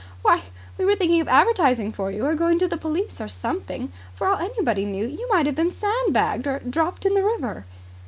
Why, 0.23 0.41
we 0.79 0.85
were 0.85 0.95
thinking 0.95 1.21
of 1.21 1.27
advertising 1.27 1.91
for 1.91 2.09
you, 2.09 2.25
or 2.25 2.33
going 2.33 2.57
to 2.57 2.67
the 2.67 2.75
police 2.75 3.21
or 3.21 3.27
something. 3.27 3.91
For 4.15 4.25
all 4.25 4.37
anybody 4.37 4.83
knew, 4.83 5.05
you 5.05 5.29
might 5.29 5.45
have 5.45 5.53
been 5.53 5.69
sandbagged 5.69 6.47
or 6.47 6.57
dropped 6.57 7.05
in 7.05 7.13
the 7.13 7.23
river." 7.23 7.65